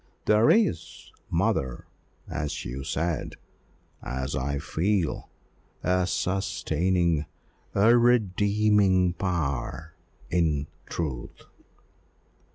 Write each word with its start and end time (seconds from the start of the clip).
There 0.25 0.49
is, 0.49 1.11
mother, 1.29 1.85
as 2.27 2.65
you 2.65 2.83
said 2.83 3.35
as 4.01 4.35
I 4.35 4.57
feel, 4.57 5.29
a 5.83 6.07
sustaining 6.07 7.27
a 7.75 7.95
redeeming 7.95 9.13
power 9.13 9.93
in 10.31 10.65
truth." 10.87 11.43